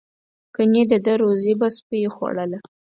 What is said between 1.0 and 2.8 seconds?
ده روزي به سپیو خوړله.